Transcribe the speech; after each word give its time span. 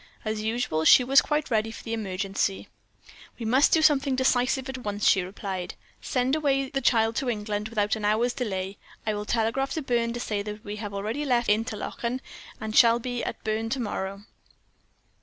"As 0.25 0.41
usual, 0.41 0.83
she 0.83 1.03
was 1.03 1.21
quite 1.21 1.51
ready 1.51 1.69
for 1.69 1.83
the 1.83 1.93
emergency. 1.93 2.67
"'We 3.37 3.45
must 3.45 3.71
do 3.71 3.83
something 3.83 4.15
decisive 4.15 4.67
at 4.67 4.79
once,' 4.79 5.07
she 5.07 5.21
replied; 5.21 5.75
'send 6.01 6.35
away 6.35 6.69
the 6.71 6.81
child 6.81 7.15
to 7.17 7.29
England 7.29 7.69
without 7.69 7.95
an 7.95 8.03
hour's 8.03 8.33
delay. 8.33 8.79
I 9.05 9.13
will 9.13 9.25
telegraph 9.25 9.73
to 9.73 9.83
Berne 9.83 10.13
to 10.13 10.19
say 10.19 10.41
that 10.41 10.65
we 10.65 10.77
have 10.77 10.95
already 10.95 11.23
left 11.23 11.49
Interlachen, 11.49 12.19
and 12.59 12.75
shall 12.75 12.97
be 12.97 13.23
at 13.23 13.43
Berne 13.43 13.69
to 13.69 13.79
morrow.' 13.79 14.23